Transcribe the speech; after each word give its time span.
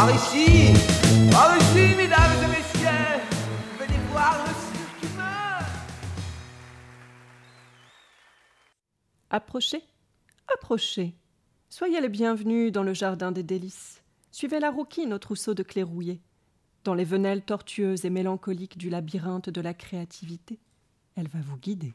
Par 0.00 0.14
ici, 0.14 0.72
par 1.30 1.54
ici, 1.58 1.94
mesdames 1.94 2.42
et 2.42 2.48
messieurs, 2.48 3.20
venez 3.78 3.98
voir 4.10 4.34
le 4.46 4.54
cirque. 4.54 5.14
Approchez, 9.28 9.84
approchez. 10.54 11.14
Soyez 11.68 12.00
les 12.00 12.08
bienvenus 12.08 12.72
dans 12.72 12.82
le 12.82 12.94
jardin 12.94 13.30
des 13.30 13.42
délices. 13.42 14.02
Suivez 14.30 14.58
la 14.58 14.70
rouquine 14.70 15.12
au 15.12 15.18
trousseau 15.18 15.52
de 15.52 15.62
clés 15.62 15.82
rouillées. 15.82 16.22
Dans 16.84 16.94
les 16.94 17.04
venelles 17.04 17.42
tortueuses 17.42 18.06
et 18.06 18.10
mélancoliques 18.10 18.78
du 18.78 18.88
labyrinthe 18.88 19.50
de 19.50 19.60
la 19.60 19.74
créativité, 19.74 20.58
elle 21.14 21.28
va 21.28 21.40
vous 21.42 21.58
guider. 21.58 21.92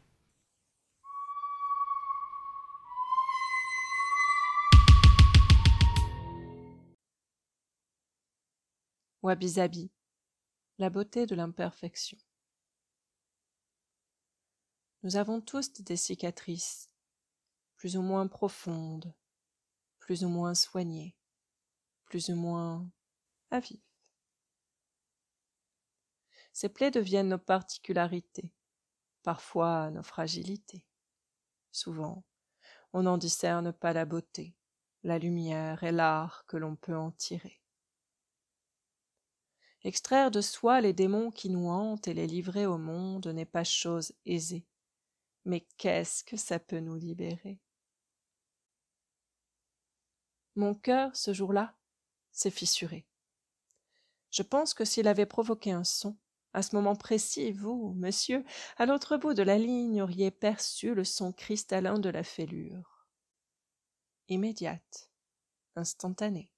Wabi-sabi, 9.25 9.91
la 10.77 10.91
beauté 10.91 11.25
de 11.25 11.33
l'imperfection. 11.33 12.19
Nous 15.01 15.15
avons 15.15 15.41
tous 15.41 15.73
des 15.81 15.97
cicatrices, 15.97 16.91
plus 17.75 17.97
ou 17.97 18.03
moins 18.03 18.27
profondes, 18.27 19.15
plus 19.97 20.23
ou 20.25 20.29
moins 20.29 20.53
soignées, 20.53 21.15
plus 22.05 22.29
ou 22.29 22.35
moins 22.35 22.87
à. 23.49 23.61
Ces 26.53 26.69
plaies 26.69 26.91
deviennent 26.91 27.29
nos 27.29 27.39
particularités, 27.39 28.53
parfois 29.23 29.89
nos 29.89 30.03
fragilités. 30.03 30.85
Souvent, 31.71 32.23
on 32.93 33.01
n'en 33.01 33.17
discerne 33.17 33.73
pas 33.73 33.91
la 33.91 34.05
beauté, 34.05 34.55
la 35.01 35.17
lumière 35.17 35.83
et 35.83 35.91
l'art 35.91 36.45
que 36.45 36.57
l'on 36.57 36.75
peut 36.75 36.95
en 36.95 37.09
tirer. 37.09 37.64
Extraire 39.85 40.31
de 40.31 40.41
soi 40.41 40.81
les 40.81 40.93
démons 40.93 41.29
qui 41.29 41.47
nous 41.51 41.67
hantent 41.67 42.07
et 42.07 42.15
les 42.15 42.25
livrer 42.25 42.65
au 42.65 42.79
monde 42.79 43.27
n'est 43.27 43.45
pas 43.45 43.63
chose 43.63 44.13
aisée. 44.25 44.65
Mais 45.45 45.67
qu'est-ce 45.77 46.23
que 46.23 46.37
ça 46.37 46.57
peut 46.57 46.79
nous 46.79 46.95
libérer? 46.95 47.59
Mon 50.55 50.73
cœur, 50.73 51.15
ce 51.15 51.33
jour-là, 51.33 51.75
s'est 52.31 52.49
fissuré. 52.49 53.05
Je 54.31 54.41
pense 54.41 54.73
que 54.73 54.85
s'il 54.85 55.07
avait 55.07 55.27
provoqué 55.27 55.71
un 55.71 55.83
son, 55.83 56.17
à 56.53 56.63
ce 56.63 56.75
moment 56.75 56.95
précis, 56.95 57.51
vous, 57.51 57.93
monsieur, 57.95 58.43
à 58.77 58.87
l'autre 58.87 59.17
bout 59.17 59.35
de 59.35 59.43
la 59.43 59.59
ligne, 59.59 60.01
auriez 60.01 60.31
perçu 60.31 60.95
le 60.95 61.03
son 61.03 61.31
cristallin 61.31 61.99
de 61.99 62.09
la 62.09 62.23
fêlure. 62.23 63.05
Immédiate, 64.29 65.11
instantanée. 65.75 66.49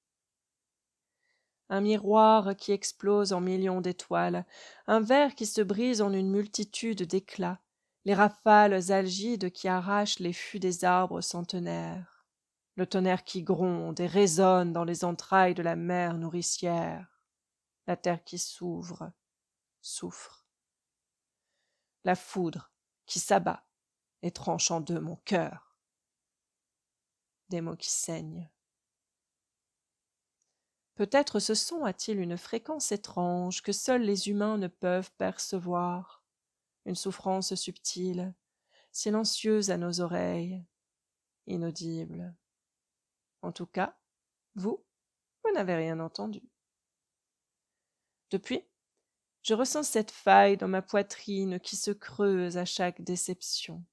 Un 1.70 1.82
miroir 1.82 2.56
qui 2.56 2.72
explose 2.72 3.34
en 3.34 3.42
millions 3.42 3.82
d'étoiles, 3.82 4.46
un 4.88 5.02
verre 5.02 5.36
qui 5.36 5.46
se 5.46 5.62
brise 5.62 6.02
en 6.02 6.14
une 6.14 6.30
multitude 6.30 7.04
d'éclats, 7.04 7.60
les 8.06 8.14
rafales 8.14 8.92
algides 8.92 9.52
qui 9.52 9.68
arrachent 9.68 10.20
les 10.20 10.32
fûts 10.32 10.60
des 10.60 10.86
arbres 10.86 11.20
centenaires, 11.20 12.26
le 12.76 12.86
tonnerre 12.86 13.26
qui 13.26 13.44
gronde 13.44 14.00
et 14.00 14.08
résonne 14.08 14.72
dans 14.72 14.86
les 14.86 15.04
entrailles 15.04 15.56
de 15.56 15.64
la 15.64 15.76
mer 15.76 16.18
nourricière, 16.18 17.20
la 17.86 17.98
terre 17.98 18.24
qui 18.24 18.38
s'ouvre, 18.38 19.12
souffre. 19.82 20.46
La 22.06 22.16
foudre 22.16 22.72
qui 23.06 23.20
s'abat 23.20 23.66
et 24.22 24.32
tranche 24.32 24.72
en 24.72 24.80
deux 24.80 25.00
mon 25.00 25.18
cœur. 25.18 25.78
Des 27.50 27.62
mots 27.62 27.76
qui 27.76 27.90
saignent. 27.90 28.50
Peut-être 30.98 31.40
ce 31.40 31.54
son 31.54 31.86
a-t-il 31.86 32.20
une 32.20 32.38
fréquence 32.38 32.92
étrange 32.92 33.62
que 33.62 33.72
seuls 33.72 34.02
les 34.02 34.30
humains 34.30 34.58
ne 34.58 34.66
peuvent 34.66 35.12
percevoir, 35.12 36.24
une 36.86 36.96
souffrance 36.96 37.54
subtile, 37.54 38.34
silencieuse 38.92 39.70
à 39.70 39.78
nos 39.78 40.02
oreilles, 40.02 40.66
inaudible. 41.46 42.34
En 43.44 43.52
tout 43.52 43.68
cas, 43.68 43.96
vous, 44.56 44.84
vous 45.44 45.52
n'avez 45.52 45.76
rien 45.76 46.00
entendu. 46.00 46.42
Depuis, 48.32 48.64
je 49.44 49.54
ressens 49.54 49.84
cette 49.84 50.10
faille 50.10 50.58
dans 50.58 50.68
ma 50.68 50.82
poitrine 50.82 51.60
qui 51.60 51.76
se 51.76 51.92
creuse 51.92 52.58
à 52.58 52.66
chaque 52.66 53.04
déception. 53.04 53.86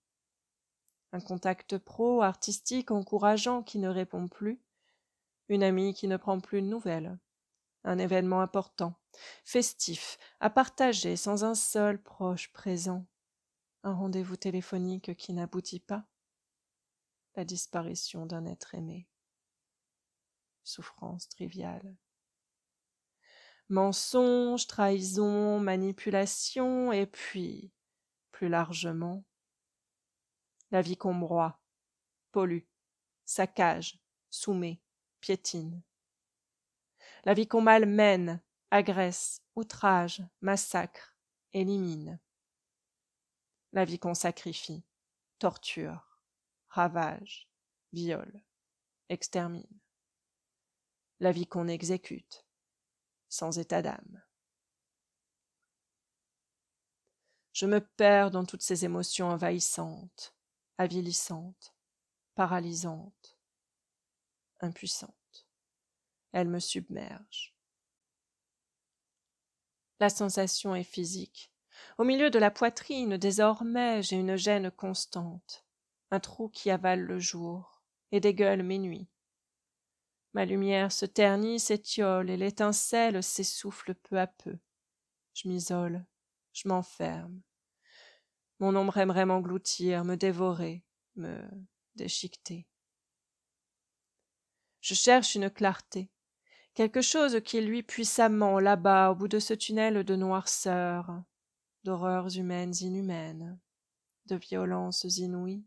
Un 1.12 1.20
contact 1.20 1.76
pro, 1.76 2.22
artistique, 2.22 2.90
encourageant 2.90 3.62
qui 3.62 3.78
ne 3.78 3.90
répond 3.90 4.26
plus, 4.26 4.58
une 5.48 5.62
amie 5.62 5.94
qui 5.94 6.08
ne 6.08 6.16
prend 6.16 6.40
plus 6.40 6.62
de 6.62 6.66
nouvelles, 6.66 7.18
un 7.84 7.98
événement 7.98 8.40
important, 8.40 8.94
festif, 9.44 10.18
à 10.40 10.50
partager 10.50 11.16
sans 11.16 11.44
un 11.44 11.54
seul 11.54 12.02
proche 12.02 12.52
présent, 12.52 13.06
un 13.82 13.92
rendez-vous 13.92 14.36
téléphonique 14.36 15.14
qui 15.16 15.32
n'aboutit 15.32 15.80
pas, 15.80 16.06
la 17.36 17.44
disparition 17.44 18.26
d'un 18.26 18.46
être 18.46 18.74
aimé. 18.74 19.08
Souffrance 20.62 21.28
triviale. 21.28 21.96
Mensonge, 23.68 24.66
trahison, 24.66 25.58
manipulation, 25.58 26.92
et 26.92 27.06
puis, 27.06 27.72
plus 28.30 28.48
largement, 28.48 29.24
la 30.70 30.82
vie 30.82 30.96
qu'on 30.96 31.14
broie, 31.14 31.60
pollue, 32.32 32.66
saccage, 33.24 34.00
soumet, 34.30 34.80
La 37.24 37.34
vie 37.34 37.46
qu'on 37.46 37.62
malmène, 37.62 38.42
agresse, 38.70 39.42
outrage, 39.56 40.22
massacre, 40.40 41.16
élimine. 41.52 42.20
La 43.72 43.84
vie 43.84 43.98
qu'on 43.98 44.14
sacrifie, 44.14 44.84
torture, 45.38 46.20
ravage, 46.68 47.48
viole, 47.92 48.42
extermine. 49.08 49.80
La 51.20 51.32
vie 51.32 51.46
qu'on 51.46 51.68
exécute, 51.68 52.44
sans 53.28 53.58
état 53.58 53.82
d'âme. 53.82 54.22
Je 57.52 57.66
me 57.66 57.80
perds 57.80 58.32
dans 58.32 58.44
toutes 58.44 58.62
ces 58.62 58.84
émotions 58.84 59.28
envahissantes, 59.28 60.34
avilissantes, 60.76 61.74
paralysantes, 62.34 63.33
impuissantes. 64.64 65.46
Elles 66.32 66.48
me 66.48 66.58
submergent. 66.58 67.54
La 70.00 70.08
sensation 70.08 70.74
est 70.74 70.84
physique. 70.84 71.52
Au 71.98 72.04
milieu 72.04 72.30
de 72.30 72.38
la 72.38 72.50
poitrine, 72.50 73.16
désormais, 73.16 74.02
j'ai 74.02 74.16
une 74.16 74.36
gêne 74.36 74.70
constante, 74.70 75.64
un 76.10 76.20
trou 76.20 76.48
qui 76.48 76.70
avale 76.70 77.00
le 77.00 77.18
jour 77.18 77.82
et 78.10 78.20
dégueule 78.20 78.62
mes 78.62 78.78
nuits. 78.78 79.08
Ma 80.32 80.44
lumière 80.44 80.90
se 80.90 81.06
ternit, 81.06 81.60
s'étiole, 81.60 82.28
et 82.28 82.36
l'étincelle 82.36 83.22
s'essouffle 83.22 83.94
peu 83.94 84.18
à 84.18 84.26
peu. 84.26 84.58
Je 85.32 85.48
m'isole, 85.48 86.04
je 86.52 86.68
m'enferme. 86.68 87.40
Mon 88.58 88.74
ombre 88.74 88.98
aimerait 88.98 89.26
m'engloutir, 89.26 90.04
me 90.04 90.16
dévorer, 90.16 90.82
me 91.16 91.40
déchiqueter. 91.94 92.66
Je 94.84 94.92
cherche 94.92 95.34
une 95.34 95.48
clarté, 95.48 96.10
quelque 96.74 97.00
chose 97.00 97.40
qui 97.42 97.58
luit 97.62 97.82
puissamment 97.82 98.60
là-bas 98.60 99.12
au 99.12 99.14
bout 99.14 99.28
de 99.28 99.38
ce 99.38 99.54
tunnel 99.54 100.04
de 100.04 100.14
noirceur, 100.14 101.22
d'horreurs 101.84 102.36
humaines 102.36 102.74
inhumaines, 102.82 103.58
de 104.26 104.36
violences 104.36 105.04
inouïes. 105.04 105.64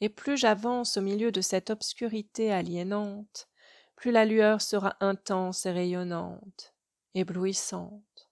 Et 0.00 0.08
plus 0.08 0.36
j'avance 0.36 0.96
au 0.98 1.00
milieu 1.00 1.32
de 1.32 1.40
cette 1.40 1.70
obscurité 1.70 2.52
aliénante, 2.52 3.48
plus 3.96 4.12
la 4.12 4.24
lueur 4.24 4.62
sera 4.62 4.96
intense 5.00 5.66
et 5.66 5.72
rayonnante, 5.72 6.76
éblouissante, 7.14 8.30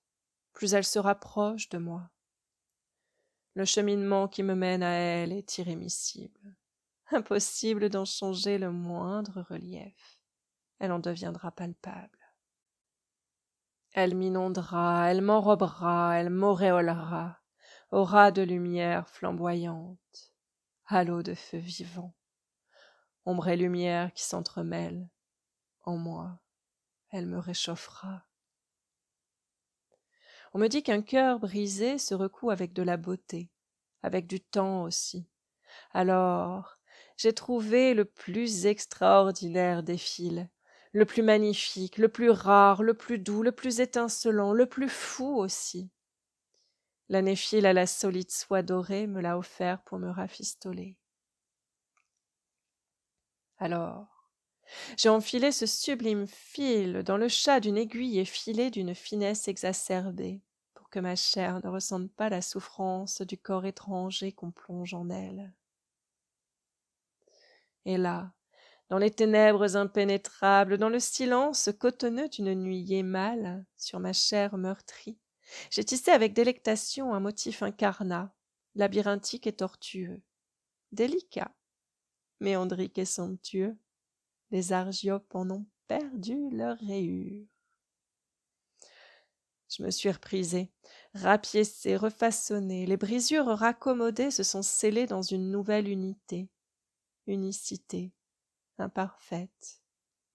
plus 0.53 0.73
elle 0.75 0.87
se 0.87 1.01
rapproche 1.01 1.69
de 1.69 1.79
moi. 1.79 2.09
Le 3.55 3.65
cheminement 3.65 4.29
qui 4.29 4.45
me 4.45 4.55
mène 4.55 4.85
à 4.85 4.93
elle 4.93 5.33
est 5.33 5.59
irrémissible. 5.59 6.58
Impossible 7.11 7.89
d'en 7.89 8.05
changer 8.05 8.59
le 8.59 8.71
moindre 8.71 9.43
relief. 9.49 10.21
Elle 10.79 10.93
en 10.93 10.99
deviendra 10.99 11.51
palpable. 11.51 12.19
Elle 13.93 14.15
m'inondera, 14.15 15.11
elle 15.11 15.23
m'enrobera, 15.23 16.19
elle 16.19 16.31
m'auréolera, 16.31 17.41
aura 17.91 18.31
de 18.31 18.43
lumière 18.43 19.09
flamboyante 19.09 20.33
halo 20.91 21.23
de 21.23 21.35
feu 21.35 21.59
vivant, 21.59 22.15
ombre 23.27 23.49
et 23.49 23.57
lumière 23.59 24.11
qui 24.15 24.23
s'entremêlent. 24.23 25.11
En 25.83 25.99
moi, 25.99 26.41
elle 27.11 27.27
me 27.27 27.39
réchauffera. 27.39 28.25
On 30.55 30.59
me 30.59 30.69
dit 30.69 30.83
qu'un 30.83 31.03
cœur 31.03 31.41
brisé 31.41 31.99
se 31.99 32.15
recoue 32.15 32.51
avec 32.51 32.73
de 32.73 32.83
la 32.83 32.97
beauté, 32.97 33.51
avec 34.03 34.27
du 34.27 34.41
temps 34.41 34.85
aussi. 34.85 35.29
Alors, 35.93 36.78
j'ai 37.19 37.35
trouvé 37.35 37.95
le 37.95 38.05
plus 38.07 38.67
extraordinaire 38.67 39.83
des 39.83 39.99
fils, 39.99 40.47
le 40.93 41.05
plus 41.05 41.23
magnifique, 41.23 41.99
le 41.99 42.09
plus 42.09 42.31
rare, 42.31 42.83
le 42.83 42.95
plus 42.95 43.19
doux, 43.19 43.43
le 43.43 43.53
plus 43.53 43.81
étincelant, 43.81 44.53
le 44.53 44.67
plus 44.67 44.89
fou 44.89 45.37
aussi. 45.37 45.91
La 47.09 47.21
néphile 47.21 47.67
à 47.67 47.73
la 47.73 47.87
solide 47.89 48.31
soie 48.31 48.63
dorée 48.63 49.09
me 49.09 49.21
l'a 49.21 49.37
offert 49.37 49.83
pour 49.83 49.99
me 49.99 50.09
rafistoler. 50.11 50.97
Alors, 53.59 54.29
j'ai 54.97 55.09
enfilé 55.09 55.51
ce 55.51 55.67
sublime 55.67 56.27
fil 56.29 57.03
dans 57.03 57.17
le 57.17 57.29
chat 57.29 57.59
d'une 57.59 57.77
aiguille 57.79 58.21
effilée 58.21 58.71
d'une 58.71 58.95
finesse 58.95 59.49
exacerbée, 59.49 60.41
pour 60.75 60.89
que 60.89 61.01
ma 61.01 61.17
chair 61.17 61.61
ne 61.65 61.69
ressente 61.71 62.13
pas 62.13 62.29
la 62.29 62.43
souffrance 62.43 63.23
du 63.23 63.37
corps 63.39 63.67
étranger 63.67 64.31
qu'on 64.33 64.53
plonge 64.53 64.95
en 64.95 65.11
elle. 65.11 65.53
Et 67.89 67.97
là, 67.97 68.31
dans 68.91 68.99
les 68.99 69.11
ténèbres 69.11 69.75
impénétrables, 69.75 70.77
dans 70.77 70.91
le 70.91 71.01
silence 71.01 71.71
cotonneux 71.81 72.29
d'une 72.29 72.53
nuit 72.53 73.03
mâle, 73.03 73.65
sur 73.79 73.99
ma 73.99 74.13
chair 74.13 74.59
meurtrie, 74.59 75.19
j'ai 75.71 75.85
tissé 75.85 76.11
avec 76.11 76.35
délectation 76.35 77.15
un 77.15 77.21
motif 77.21 77.63
incarnat, 77.63 78.31
labyrinthique 78.75 79.47
et 79.47 79.55
tortueux, 79.55 80.21
délicat, 80.93 81.51
méandrique 82.41 82.99
et 82.99 83.07
somptueux. 83.07 83.75
Les 84.51 84.75
argiopes 84.75 85.35
en 85.35 85.51
ont 85.51 85.67
perdu 85.87 86.51
leur 86.51 86.77
rayure. 86.77 87.47
Je 89.71 89.83
me 89.83 89.91
suis 89.91 90.11
reprisée, 90.11 90.71
rapiécée, 91.15 91.97
refaçonnée, 91.97 92.85
les 92.85 92.99
brisures 92.99 93.47
raccommodées 93.47 94.31
se 94.31 94.43
sont 94.43 94.63
scellées 94.63 95.07
dans 95.07 95.23
une 95.23 95.51
nouvelle 95.51 95.89
unité, 95.89 96.51
unicité, 97.29 98.13
imparfaite, 98.79 99.83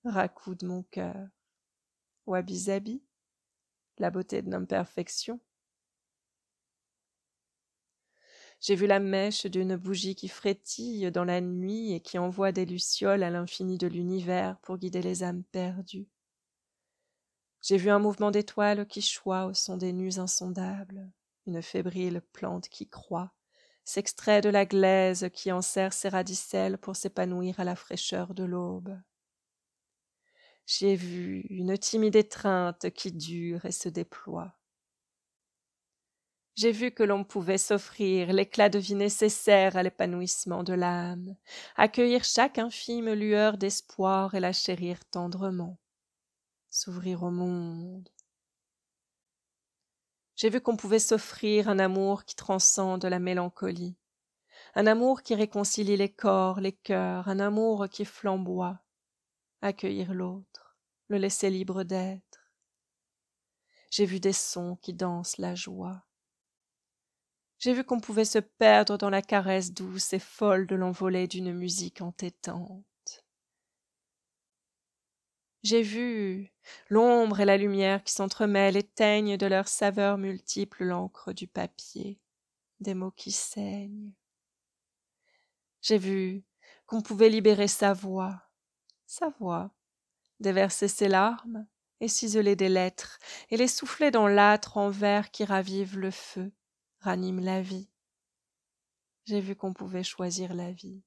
racoup 0.06 0.56
de 0.56 0.66
mon 0.66 0.84
cœur. 0.84 1.28
Wabi-sabi, 2.26 3.04
la 3.98 4.10
beauté 4.10 4.42
de 4.42 4.50
l'imperfection. 4.50 5.40
J'ai 8.62 8.76
vu 8.76 8.88
la 8.88 9.00
mèche 9.00 9.46
d'une 9.46 9.76
bougie 9.76 10.16
qui 10.16 10.30
frétille 10.30 11.12
dans 11.12 11.26
la 11.26 11.42
nuit 11.42 11.92
et 11.92 12.00
qui 12.00 12.18
envoie 12.18 12.54
des 12.54 12.66
lucioles 12.66 13.24
à 13.24 13.30
l'infini 13.30 13.78
de 13.78 13.88
l'univers 13.88 14.58
pour 14.60 14.78
guider 14.78 15.02
les 15.02 15.24
âmes 15.24 15.44
perdues. 15.44 16.08
J'ai 17.62 17.78
vu 17.78 17.90
un 17.90 18.00
mouvement 18.00 18.32
d'étoiles 18.32 18.88
qui 18.88 19.02
choit 19.02 19.48
au 19.48 19.54
son 19.54 19.76
des 19.76 19.92
nues 19.92 20.18
insondables, 20.18 21.12
une 21.46 21.62
fébrile 21.62 22.22
plante 22.32 22.70
qui 22.70 22.88
croît, 22.88 23.34
s'extrait 23.86 24.42
de 24.42 24.50
la 24.50 24.66
glaise 24.66 25.30
qui 25.34 25.52
enserre 25.52 25.94
ses 25.94 26.10
radicelles 26.10 26.78
pour 26.78 26.96
s'épanouir 26.96 27.60
à 27.60 27.64
la 27.64 27.76
fraîcheur 27.76 28.34
de 28.34 28.44
l'aube. 28.44 28.98
J'ai 30.66 30.96
vu 30.96 31.42
une 31.50 31.78
timide 31.78 32.16
étreinte 32.16 32.90
qui 32.92 33.12
dure 33.12 33.66
et 33.66 33.72
se 33.72 33.90
déploie. 33.90 34.56
J'ai 36.56 36.72
vu 36.72 36.92
que 36.92 37.04
l'on 37.04 37.24
pouvait 37.24 37.58
s'offrir 37.58 38.32
l'éclat 38.32 38.70
de 38.70 38.78
vie 38.78 38.94
nécessaire 38.94 39.76
à 39.76 39.82
l'épanouissement 39.82 40.64
de 40.64 40.74
l'âme, 40.74 41.36
accueillir 41.76 42.24
chaque 42.24 42.60
infime 42.60 43.12
lueur 43.14 43.58
d'espoir 43.58 44.36
et 44.36 44.40
la 44.40 44.54
chérir 44.54 45.04
tendrement, 45.06 45.80
s'ouvrir 46.70 47.24
au 47.24 47.32
monde. 47.32 48.13
J'ai 50.44 50.50
vu 50.50 50.60
qu'on 50.60 50.76
pouvait 50.76 51.00
s'offrir 51.00 51.70
un 51.70 51.80
amour 51.80 52.26
qui 52.26 52.36
transcende 52.36 53.06
la 53.06 53.20
mélancolie, 53.20 53.96
un 54.76 54.88
amour 54.88 55.22
qui 55.22 55.36
réconcilie 55.36 55.96
les 55.96 56.12
corps, 56.12 56.60
les 56.60 56.74
cœurs, 56.74 57.30
un 57.30 57.40
amour 57.40 57.88
qui 57.90 58.04
flamboie, 58.04 58.82
accueillir 59.62 60.14
l'autre, 60.14 60.76
le 61.08 61.18
laisser 61.18 61.50
libre 61.50 61.84
d'être. 61.84 62.52
J'ai 63.90 64.04
vu 64.04 64.20
des 64.20 64.34
sons 64.34 64.76
qui 64.82 64.94
dansent 64.94 65.38
la 65.38 65.56
joie. 65.56 66.04
J'ai 67.58 67.74
vu 67.74 67.86
qu'on 67.86 68.02
pouvait 68.02 68.26
se 68.26 68.40
perdre 68.40 68.98
dans 68.98 69.10
la 69.10 69.22
caresse 69.22 69.72
douce 69.72 70.12
et 70.12 70.20
folle 70.20 70.68
de 70.68 70.76
l'envolée 70.76 71.28
d'une 71.28 71.54
musique 71.54 72.02
entêtante. 72.02 72.84
J'ai 75.64 75.82
vu 75.82 76.52
l'ombre 76.90 77.40
et 77.40 77.46
la 77.46 77.56
lumière 77.56 78.04
qui 78.04 78.12
s'entremêlent 78.12 78.76
et 78.76 78.84
teignent 78.84 79.38
de 79.38 79.46
leurs 79.46 79.70
saveurs 79.70 80.18
multiples 80.18 80.84
l'encre 80.84 81.32
du 81.32 81.48
papier, 81.48 82.20
des 82.82 82.94
mots 82.94 83.12
qui 83.12 83.32
saignent. 83.32 84.12
J'ai 85.82 85.98
vu 85.98 86.44
qu'on 86.86 87.02
pouvait 87.02 87.30
libérer 87.30 87.70
sa 87.70 87.94
voix, 87.94 88.44
sa 89.06 89.30
voix, 89.30 89.72
déverser 90.42 90.90
ses 90.90 91.08
larmes 91.08 91.66
et 92.02 92.10
ciseler 92.10 92.58
des 92.58 92.70
lettres 92.70 93.18
et 93.50 93.56
les 93.56 93.70
souffler 93.70 94.12
dans 94.12 94.28
l'âtre 94.28 94.76
en 94.76 94.90
verre 94.90 95.32
qui 95.32 95.46
ravive 95.46 95.98
le 95.98 96.12
feu, 96.12 96.52
ranime 97.00 97.40
la 97.40 97.62
vie. 97.62 97.90
J'ai 99.26 99.40
vu 99.40 99.56
qu'on 99.56 99.74
pouvait 99.74 100.04
choisir 100.04 100.54
la 100.54 100.74
vie. 100.74 101.04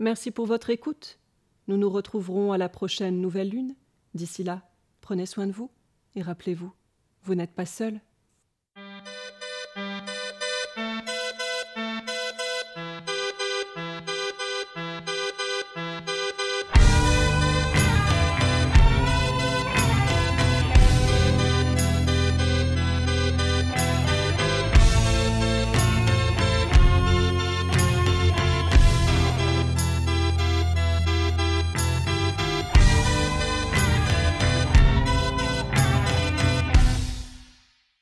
Merci 0.00 0.32
pour 0.32 0.46
votre 0.46 0.70
écoute. 0.70 1.20
Nous 1.68 1.76
nous 1.76 1.88
retrouverons 1.88 2.50
à 2.50 2.58
la 2.58 2.68
prochaine 2.68 3.20
nouvelle 3.20 3.50
lune. 3.50 3.76
D'ici 4.14 4.42
là, 4.42 4.62
prenez 5.00 5.24
soin 5.24 5.46
de 5.46 5.52
vous 5.52 5.70
et 6.16 6.22
rappelez-vous, 6.22 6.72
vous 7.22 7.34
n'êtes 7.36 7.54
pas 7.54 7.66
seul. 7.66 8.00